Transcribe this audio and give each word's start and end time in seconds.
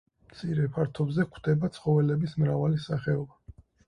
მცირე 0.29 0.63
ფართობზე 0.77 1.25
გვხვდება 1.27 1.69
ცხოველების 1.75 2.33
მრავალი 2.45 2.81
სახეობა. 2.87 3.63